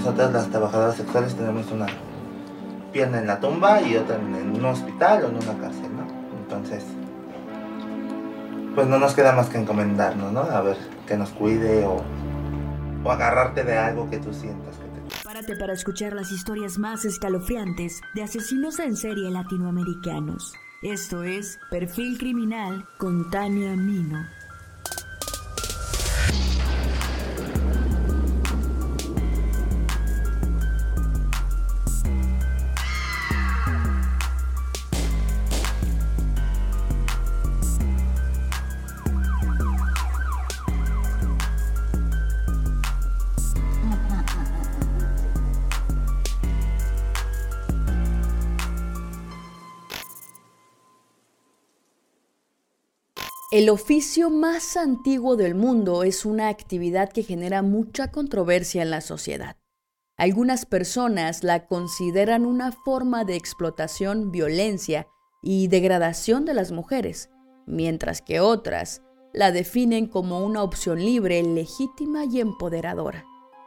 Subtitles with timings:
[0.00, 1.86] nosotras las trabajadoras sexuales tenemos una
[2.90, 6.06] pierna en la tumba y otra en un hospital o en una cárcel, ¿no?
[6.42, 6.84] Entonces,
[8.74, 10.40] pues no nos queda más que encomendarnos, ¿no?
[10.40, 12.02] A ver que nos cuide o,
[13.04, 17.04] o agarrarte de algo que tú sientas que te Párate para escuchar las historias más
[17.04, 20.54] escalofriantes de asesinos en serie latinoamericanos.
[20.80, 24.39] Esto es Perfil Criminal con Tania Mino.
[53.60, 59.02] El oficio más antiguo del mundo es una actividad que genera mucha controversia en la
[59.02, 59.58] sociedad.
[60.16, 65.08] Algunas personas la consideran una forma de explotación, violencia
[65.42, 67.28] y degradación de las mujeres,
[67.66, 69.02] mientras que otras
[69.34, 73.26] la definen como una opción libre, legítima y empoderadora.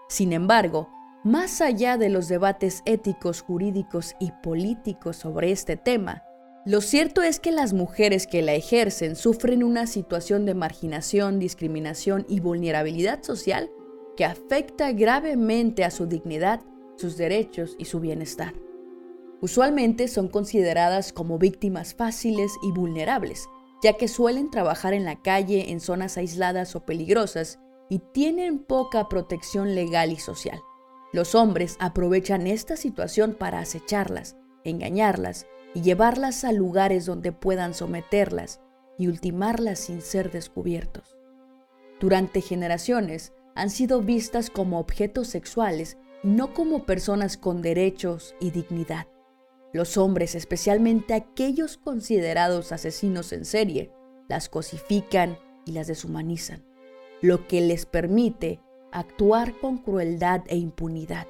[0.10, 0.90] Sin embargo,
[1.24, 6.24] más allá de los debates éticos, jurídicos y políticos sobre este tema,
[6.66, 12.26] lo cierto es que las mujeres que la ejercen sufren una situación de marginación, discriminación
[12.30, 13.70] y vulnerabilidad social
[14.16, 16.62] que afecta gravemente a su dignidad,
[16.96, 18.54] sus derechos y su bienestar.
[19.42, 23.50] Usualmente son consideradas como víctimas fáciles y vulnerables,
[23.82, 29.10] ya que suelen trabajar en la calle, en zonas aisladas o peligrosas y tienen poca
[29.10, 30.62] protección legal y social.
[31.12, 38.62] Los hombres aprovechan esta situación para acecharlas, engañarlas y llevarlas a lugares donde puedan someterlas
[38.98, 41.18] y ultimarlas sin ser descubiertos.
[42.00, 48.52] Durante generaciones han sido vistas como objetos sexuales y no como personas con derechos y
[48.52, 49.08] dignidad.
[49.74, 53.92] Los hombres, especialmente aquellos considerados asesinos en serie,
[54.30, 56.64] las cosifican y las deshumanizan,
[57.22, 58.60] lo que les permite
[58.92, 61.28] actuar con crueldad e impunidad.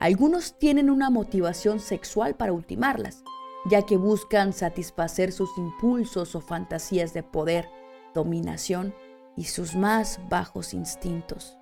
[0.00, 3.22] Algunos tienen una motivación sexual para ultimarlas,
[3.64, 7.68] ya que buscan satisfacer sus impulsos o fantasías de poder,
[8.14, 8.94] dominación
[9.36, 11.56] y sus más bajos instintos.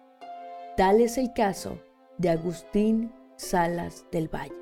[0.77, 1.81] Tal es el caso
[2.19, 4.55] de Agustín Salas del Valle.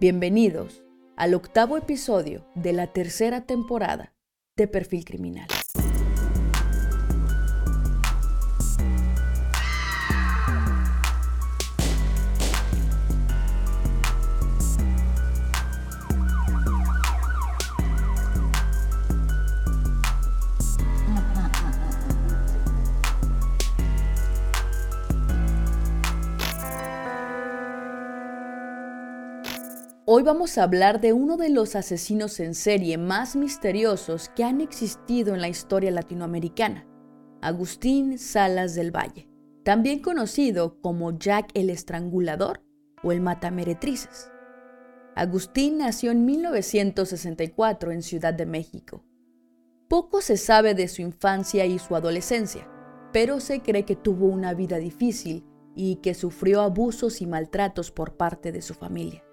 [0.00, 0.82] Bienvenidos
[1.16, 4.12] al octavo episodio de la tercera temporada
[4.56, 5.48] de Perfil Criminal.
[30.08, 34.60] Hoy vamos a hablar de uno de los asesinos en serie más misteriosos que han
[34.60, 36.86] existido en la historia latinoamericana,
[37.40, 39.28] Agustín Salas del Valle,
[39.64, 42.62] también conocido como Jack el Estrangulador
[43.02, 44.30] o el Matameretrices.
[45.16, 49.04] Agustín nació en 1964 en Ciudad de México.
[49.88, 52.70] Poco se sabe de su infancia y su adolescencia,
[53.12, 55.44] pero se cree que tuvo una vida difícil
[55.74, 59.25] y que sufrió abusos y maltratos por parte de su familia.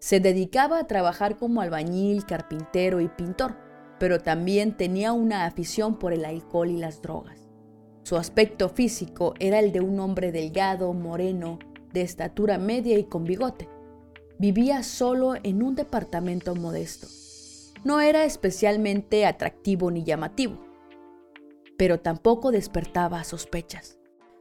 [0.00, 3.56] Se dedicaba a trabajar como albañil, carpintero y pintor,
[3.98, 7.48] pero también tenía una afición por el alcohol y las drogas.
[8.04, 11.58] Su aspecto físico era el de un hombre delgado, moreno,
[11.92, 13.68] de estatura media y con bigote.
[14.38, 17.08] Vivía solo en un departamento modesto.
[17.84, 20.64] No era especialmente atractivo ni llamativo,
[21.76, 23.98] pero tampoco despertaba sospechas.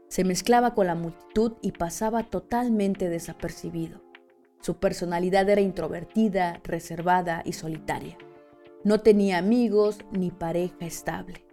[0.07, 4.06] Se mezclaba con la multitud y pasaba totalmente desapercibido.
[4.61, 8.17] Su personalidad era introvertida, reservada y solitaria.
[8.83, 11.45] No tenía amigos ni pareja estable.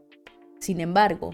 [0.59, 1.31] Sin embargo,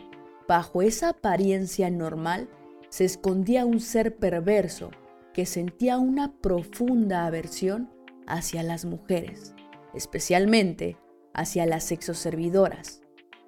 [0.49, 2.49] bajo esa apariencia normal
[2.89, 4.91] se escondía un ser perverso
[5.33, 7.91] que sentía una profunda aversión
[8.27, 9.55] hacia las mujeres,
[9.95, 10.97] especialmente
[11.33, 13.03] hacia las sexoservidoras,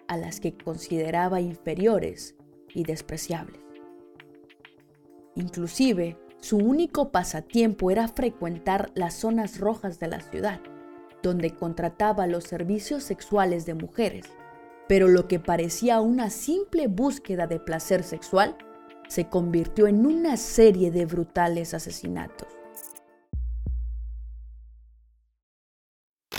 [0.08, 2.36] a las que consideraba inferiores
[2.75, 3.60] y despreciables.
[5.34, 10.60] Inclusive su único pasatiempo era frecuentar las zonas rojas de la ciudad,
[11.22, 14.26] donde contrataba los servicios sexuales de mujeres,
[14.88, 18.56] pero lo que parecía una simple búsqueda de placer sexual
[19.08, 22.48] se convirtió en una serie de brutales asesinatos.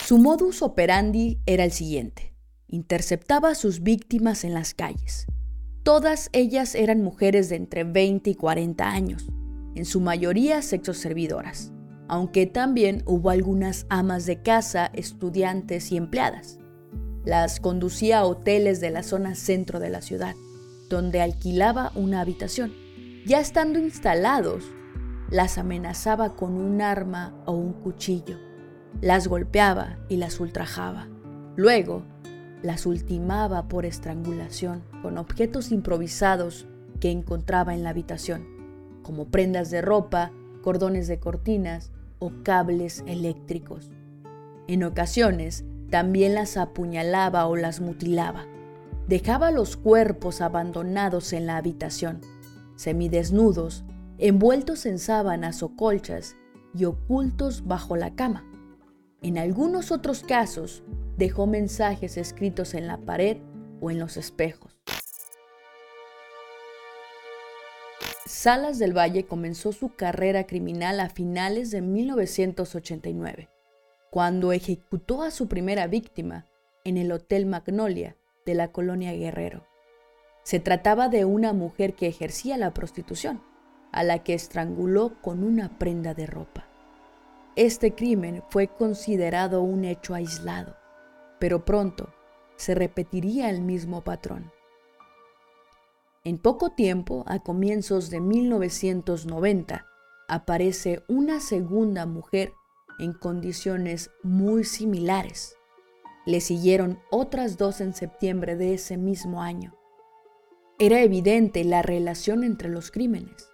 [0.04, 2.34] Su modus operandi era el siguiente.
[2.68, 5.26] Interceptaba a sus víctimas en las calles.
[5.82, 9.26] Todas ellas eran mujeres de entre 20 y 40 años
[9.74, 11.72] en su mayoría sexoservidoras,
[12.08, 16.58] aunque también hubo algunas amas de casa, estudiantes y empleadas.
[17.24, 20.34] Las conducía a hoteles de la zona centro de la ciudad,
[20.90, 22.72] donde alquilaba una habitación.
[23.26, 24.64] Ya estando instalados,
[25.30, 28.38] las amenazaba con un arma o un cuchillo,
[29.00, 31.08] las golpeaba y las ultrajaba.
[31.56, 32.04] Luego,
[32.62, 36.66] las ultimaba por estrangulación con objetos improvisados
[37.00, 38.53] que encontraba en la habitación,
[39.04, 43.92] como prendas de ropa, cordones de cortinas o cables eléctricos.
[44.66, 48.46] En ocasiones, también las apuñalaba o las mutilaba.
[49.06, 52.20] Dejaba los cuerpos abandonados en la habitación,
[52.74, 53.84] semidesnudos,
[54.18, 56.34] envueltos en sábanas o colchas
[56.74, 58.44] y ocultos bajo la cama.
[59.22, 60.82] En algunos otros casos,
[61.16, 63.36] dejó mensajes escritos en la pared
[63.80, 64.73] o en los espejos.
[68.34, 73.48] Salas del Valle comenzó su carrera criminal a finales de 1989,
[74.10, 76.44] cuando ejecutó a su primera víctima
[76.82, 79.64] en el Hotel Magnolia de la colonia Guerrero.
[80.42, 83.40] Se trataba de una mujer que ejercía la prostitución,
[83.92, 86.66] a la que estranguló con una prenda de ropa.
[87.54, 90.76] Este crimen fue considerado un hecho aislado,
[91.38, 92.12] pero pronto
[92.56, 94.50] se repetiría el mismo patrón.
[96.26, 99.84] En poco tiempo, a comienzos de 1990,
[100.26, 102.54] aparece una segunda mujer
[102.98, 105.54] en condiciones muy similares.
[106.24, 109.74] Le siguieron otras dos en septiembre de ese mismo año.
[110.78, 113.50] Era evidente la relación entre los crímenes.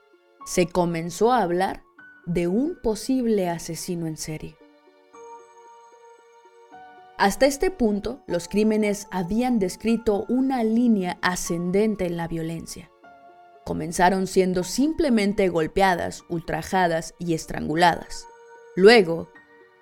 [0.47, 1.83] Se comenzó a hablar
[2.25, 4.60] de un posible asesino en serie.
[7.21, 12.91] Hasta este punto, los crímenes habían descrito una línea ascendente en la violencia.
[13.67, 18.27] Comenzaron siendo simplemente golpeadas, ultrajadas y estranguladas.
[18.75, 19.29] Luego,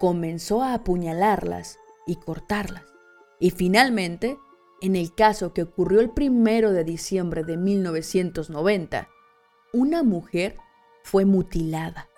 [0.00, 2.82] comenzó a apuñalarlas y cortarlas.
[3.38, 4.37] Y finalmente,
[4.81, 9.11] en el caso que ocurrió el primero de diciembre de 1990,
[9.73, 10.56] una mujer
[11.05, 12.08] fue mutilada.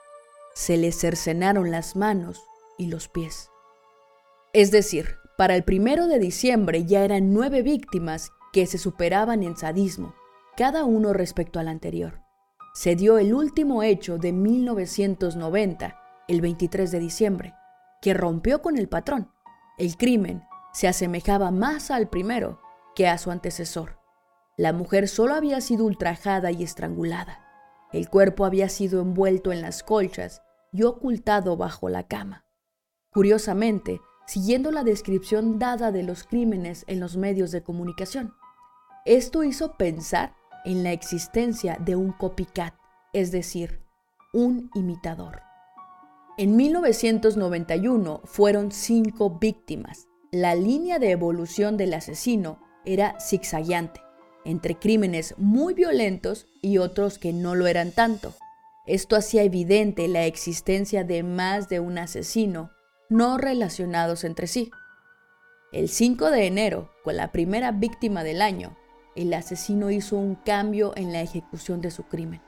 [0.55, 2.43] Se le cercenaron las manos
[2.79, 3.51] y los pies.
[4.53, 9.57] Es decir, para el primero de diciembre ya eran nueve víctimas que se superaban en
[9.57, 10.15] sadismo,
[10.57, 12.21] cada uno respecto al anterior.
[12.75, 17.55] Se dio el último hecho de 1990, el 23 de diciembre,
[18.03, 19.31] que rompió con el patrón.
[19.79, 20.43] El crimen
[20.73, 22.61] se asemejaba más al primero
[22.97, 24.01] que a su antecesor.
[24.57, 27.47] La mujer solo había sido ultrajada y estrangulada.
[27.93, 30.43] El cuerpo había sido envuelto en las colchas
[30.73, 32.45] y ocultado bajo la cama.
[33.13, 34.01] Curiosamente,
[34.31, 38.33] siguiendo la descripción dada de los crímenes en los medios de comunicación.
[39.05, 42.73] Esto hizo pensar en la existencia de un copycat,
[43.13, 43.81] es decir,
[44.33, 45.41] un imitador.
[46.39, 50.07] En 1991 fueron cinco víctimas.
[50.31, 54.01] La línea de evolución del asesino era zigzagueante,
[54.45, 58.35] entre crímenes muy violentos y otros que no lo eran tanto.
[58.87, 62.71] Esto hacía evidente la existencia de más de un asesino
[63.11, 64.71] no relacionados entre sí.
[65.73, 68.77] El 5 de enero, con la primera víctima del año,
[69.17, 72.41] el asesino hizo un cambio en la ejecución de su crimen.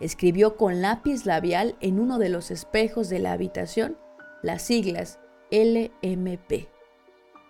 [0.00, 3.96] Escribió con lápiz labial en uno de los espejos de la habitación
[4.42, 5.20] las siglas
[5.50, 6.68] LMP.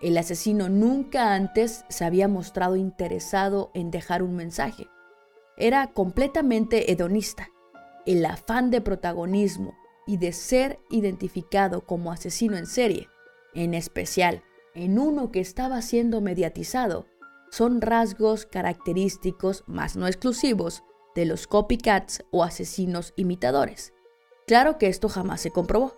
[0.03, 4.87] El asesino nunca antes se había mostrado interesado en dejar un mensaje.
[5.57, 7.49] Era completamente hedonista.
[8.05, 9.75] El afán de protagonismo
[10.07, 13.09] y de ser identificado como asesino en serie,
[13.55, 14.43] en especial
[14.75, 17.07] en uno que estaba siendo mediatizado,
[17.51, 20.83] son rasgos característicos, más no exclusivos,
[21.15, 23.93] de los copycats o asesinos imitadores.
[24.47, 25.95] Claro que esto jamás se comprobó.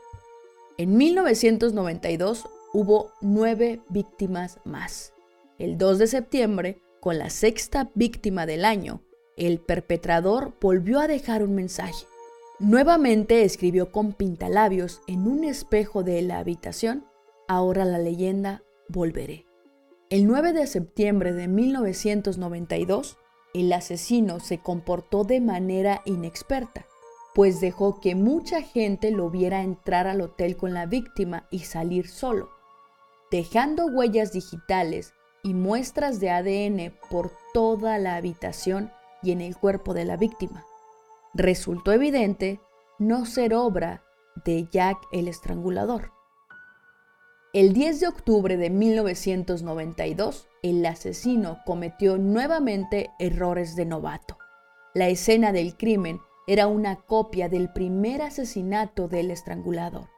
[0.76, 2.44] En 1992
[2.74, 5.14] hubo nueve víctimas más.
[5.58, 9.02] El 2 de septiembre, con la sexta víctima del año,
[9.38, 12.04] el perpetrador volvió a dejar un mensaje.
[12.58, 17.04] Nuevamente escribió con pintalabios en un espejo de la habitación,
[17.48, 19.44] ahora la leyenda Volveré.
[20.08, 23.18] El 9 de septiembre de 1992,
[23.52, 26.86] el asesino se comportó de manera inexperta,
[27.34, 32.08] pues dejó que mucha gente lo viera entrar al hotel con la víctima y salir
[32.08, 32.48] solo,
[33.30, 38.90] dejando huellas digitales y muestras de ADN por toda la habitación
[39.22, 40.64] y en el cuerpo de la víctima
[41.36, 42.60] resultó evidente
[42.98, 44.02] no ser obra
[44.44, 46.12] de Jack el Estrangulador.
[47.52, 54.36] El 10 de octubre de 1992, el asesino cometió nuevamente errores de novato.
[54.94, 60.08] La escena del crimen era una copia del primer asesinato del estrangulador.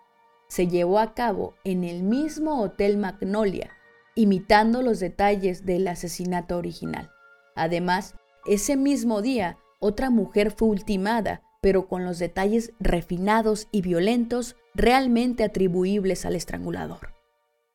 [0.49, 3.71] Se llevó a cabo en el mismo Hotel Magnolia,
[4.15, 7.11] imitando los detalles del asesinato original.
[7.55, 8.15] Además,
[8.47, 15.45] ese mismo día, otra mujer fue ultimada, pero con los detalles refinados y violentos realmente
[15.45, 17.15] atribuibles al estrangulador.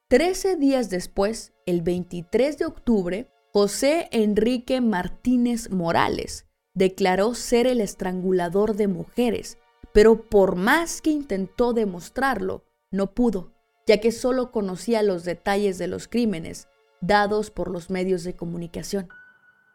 [0.07, 8.75] Trece días después, el 23 de octubre, José Enrique Martínez Morales declaró ser el estrangulador
[8.75, 9.57] de mujeres,
[9.93, 13.53] pero por más que intentó demostrarlo, no pudo,
[13.86, 16.67] ya que solo conocía los detalles de los crímenes
[17.01, 19.10] dados por los medios de comunicación.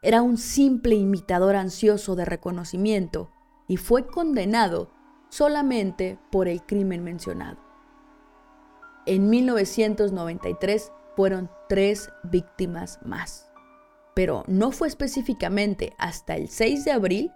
[0.01, 3.31] Era un simple imitador ansioso de reconocimiento
[3.67, 4.91] y fue condenado
[5.29, 7.59] solamente por el crimen mencionado.
[9.07, 13.51] En 1993 fueron tres víctimas más,
[14.15, 17.33] pero no fue específicamente hasta el 6 de abril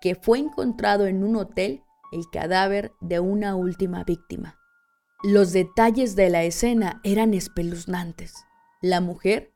[0.00, 4.56] que fue encontrado en un hotel el cadáver de una última víctima.
[5.24, 8.34] Los detalles de la escena eran espeluznantes.
[8.82, 9.53] La mujer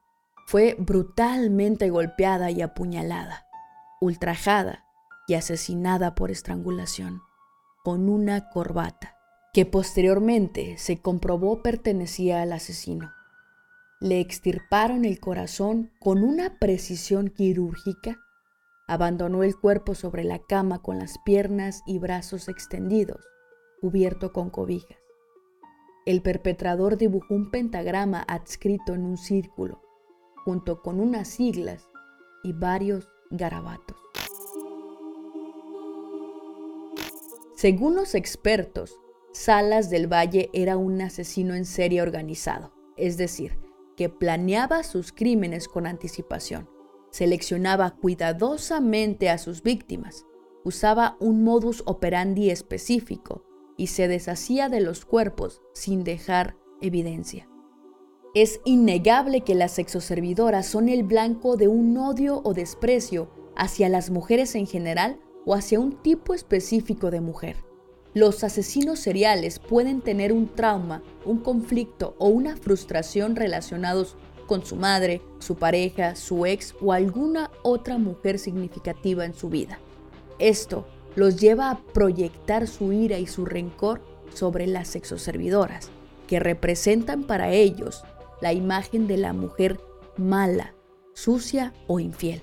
[0.49, 3.47] fue brutalmente golpeada y apuñalada,
[4.01, 4.83] ultrajada
[5.27, 7.21] y asesinada por estrangulación
[7.85, 9.15] con una corbata,
[9.53, 13.13] que posteriormente se comprobó pertenecía al asesino.
[14.01, 18.19] Le extirparon el corazón con una precisión quirúrgica,
[18.87, 23.23] abandonó el cuerpo sobre la cama con las piernas y brazos extendidos,
[23.83, 24.97] cubierto con cobijas.
[26.07, 29.83] El perpetrador dibujó un pentagrama adscrito en un círculo,
[30.45, 31.89] junto con unas siglas
[32.43, 33.97] y varios garabatos.
[37.57, 38.97] Según los expertos,
[39.33, 43.59] Salas del Valle era un asesino en serie organizado, es decir,
[43.97, 46.69] que planeaba sus crímenes con anticipación,
[47.11, 50.25] seleccionaba cuidadosamente a sus víctimas,
[50.65, 53.45] usaba un modus operandi específico
[53.77, 57.48] y se deshacía de los cuerpos sin dejar evidencia.
[58.41, 64.11] Es innegable que las sexoservidoras son el blanco de un odio o desprecio hacia las
[64.11, 67.57] mujeres en general o hacia un tipo específico de mujer.
[68.15, 74.17] Los asesinos seriales pueden tener un trauma, un conflicto o una frustración relacionados
[74.47, 79.81] con su madre, su pareja, su ex o alguna otra mujer significativa en su vida.
[80.39, 84.01] Esto los lleva a proyectar su ira y su rencor
[84.33, 85.91] sobre las sexoservidoras,
[86.29, 88.05] que representan para ellos
[88.41, 89.81] la imagen de la mujer
[90.17, 90.75] mala,
[91.15, 92.43] sucia o infiel.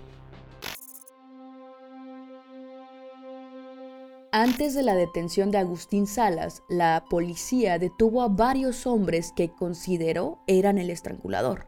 [4.31, 10.39] Antes de la detención de Agustín Salas, la policía detuvo a varios hombres que consideró
[10.45, 11.67] eran el estrangulador.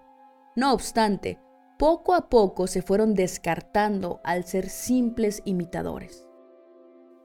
[0.58, 1.40] No obstante,
[1.80, 6.28] poco a poco se fueron descartando al ser simples imitadores.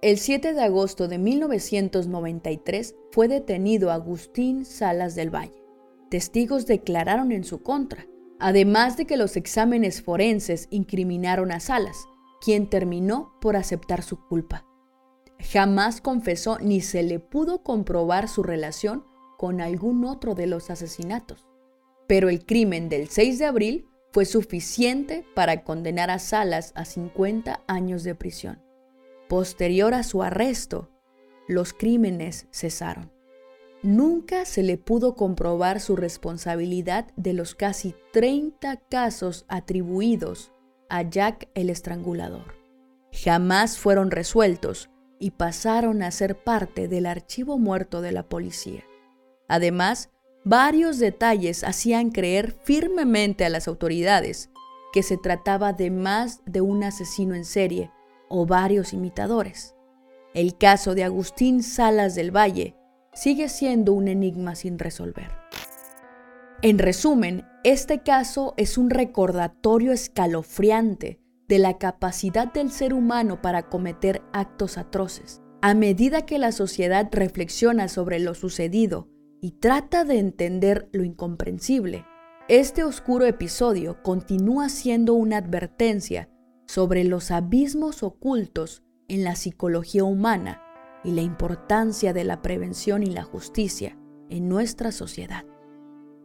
[0.01, 5.62] El 7 de agosto de 1993 fue detenido Agustín Salas del Valle.
[6.13, 8.07] Testigos declararon en su contra,
[8.39, 11.97] además de que los exámenes forenses incriminaron a Salas,
[12.43, 14.67] quien terminó por aceptar su culpa.
[15.39, 19.07] Jamás confesó ni se le pudo comprobar su relación
[19.39, 21.49] con algún otro de los asesinatos.
[22.07, 27.63] Pero el crimen del 6 de abril fue suficiente para condenar a Salas a 50
[27.67, 28.63] años de prisión.
[29.31, 30.91] Posterior a su arresto,
[31.49, 33.11] los crímenes cesaron.
[33.83, 40.53] Nunca se le pudo comprobar su responsabilidad de los casi 30 casos atribuidos
[40.89, 42.55] a Jack el Estrangulador.
[43.13, 48.85] Jamás fueron resueltos y pasaron a ser parte del archivo muerto de la policía.
[49.49, 50.11] Además,
[50.45, 54.49] varios detalles hacían creer firmemente a las autoridades
[54.93, 57.91] que se trataba de más de un asesino en serie
[58.29, 59.75] o varios imitadores.
[60.35, 62.77] El caso de Agustín Salas del Valle
[63.13, 65.31] sigue siendo un enigma sin resolver.
[66.63, 73.69] En resumen, este caso es un recordatorio escalofriante de la capacidad del ser humano para
[73.69, 75.43] cometer actos atroces.
[75.61, 79.09] A medida que la sociedad reflexiona sobre lo sucedido
[79.41, 82.05] y trata de entender lo incomprensible,
[82.49, 86.29] este oscuro episodio continúa siendo una advertencia
[86.67, 90.63] sobre los abismos ocultos en la psicología humana
[91.05, 95.45] y la importancia de la prevención y la justicia en nuestra sociedad.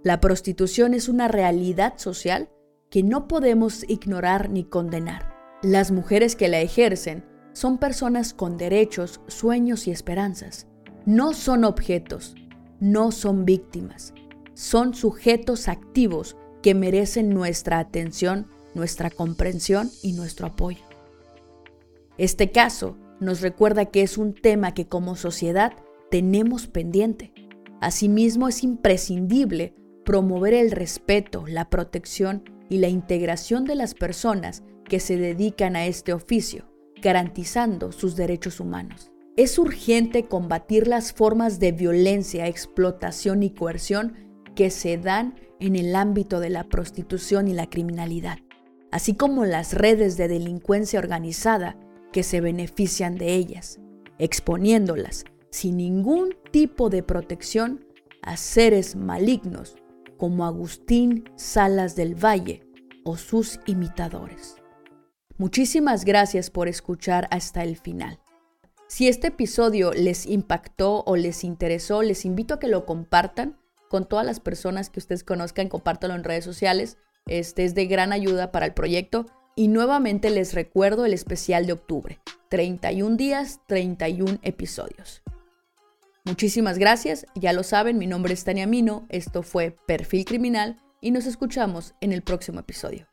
[0.03, 2.49] La prostitución es una realidad social
[2.89, 5.35] que no podemos ignorar ni condenar.
[5.61, 10.67] Las mujeres que la ejercen son personas con derechos, sueños y esperanzas.
[11.05, 12.35] No son objetos,
[12.79, 14.13] no son víctimas,
[14.53, 20.83] son sujetos activos que merecen nuestra atención, nuestra comprensión y nuestro apoyo.
[22.17, 25.73] Este caso nos recuerda que es un tema que como sociedad
[26.09, 27.33] tenemos pendiente.
[27.81, 34.99] Asimismo, es imprescindible promover el respeto, la protección y la integración de las personas que
[34.99, 36.65] se dedican a este oficio,
[37.01, 39.11] garantizando sus derechos humanos.
[39.35, 44.13] Es urgente combatir las formas de violencia, explotación y coerción
[44.55, 48.39] que se dan en el ámbito de la prostitución y la criminalidad,
[48.91, 51.77] así como las redes de delincuencia organizada
[52.11, 53.79] que se benefician de ellas,
[54.17, 57.85] exponiéndolas sin ningún tipo de protección
[58.21, 59.75] a seres malignos
[60.17, 62.61] como Agustín Salas del Valle
[63.03, 64.55] o sus imitadores.
[65.37, 68.19] Muchísimas gracias por escuchar hasta el final.
[68.87, 73.57] Si este episodio les impactó o les interesó, les invito a que lo compartan
[73.89, 76.97] con todas las personas que ustedes conozcan, compártelo en redes sociales.
[77.27, 79.25] Este es de gran ayuda para el proyecto.
[79.57, 82.19] Y nuevamente les recuerdo el especial de octubre.
[82.49, 85.23] 31 días, 31 episodios.
[86.25, 91.09] Muchísimas gracias, ya lo saben, mi nombre es Tania Mino, esto fue Perfil Criminal y
[91.09, 93.07] nos escuchamos en el próximo episodio.